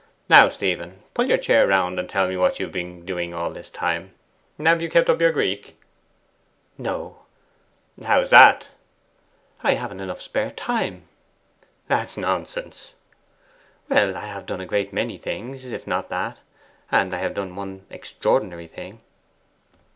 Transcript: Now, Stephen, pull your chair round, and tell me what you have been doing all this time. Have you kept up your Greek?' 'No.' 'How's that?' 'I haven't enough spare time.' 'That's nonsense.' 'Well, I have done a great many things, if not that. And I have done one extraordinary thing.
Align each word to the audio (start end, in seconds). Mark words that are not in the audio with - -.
Now, 0.27 0.49
Stephen, 0.49 1.03
pull 1.13 1.27
your 1.27 1.37
chair 1.37 1.67
round, 1.67 1.99
and 1.99 2.09
tell 2.09 2.27
me 2.27 2.35
what 2.35 2.59
you 2.59 2.65
have 2.65 2.73
been 2.73 3.05
doing 3.05 3.35
all 3.35 3.51
this 3.51 3.69
time. 3.69 4.15
Have 4.57 4.81
you 4.81 4.89
kept 4.89 5.11
up 5.11 5.21
your 5.21 5.31
Greek?' 5.31 5.79
'No.' 6.75 7.17
'How's 8.03 8.31
that?' 8.31 8.69
'I 9.61 9.75
haven't 9.75 9.99
enough 9.99 10.19
spare 10.19 10.49
time.' 10.49 11.03
'That's 11.87 12.17
nonsense.' 12.17 12.95
'Well, 13.89 14.17
I 14.17 14.25
have 14.25 14.47
done 14.47 14.59
a 14.61 14.65
great 14.65 14.91
many 14.91 15.19
things, 15.19 15.65
if 15.65 15.85
not 15.85 16.09
that. 16.09 16.37
And 16.91 17.13
I 17.13 17.19
have 17.19 17.35
done 17.35 17.55
one 17.55 17.85
extraordinary 17.91 18.65
thing. 18.65 19.01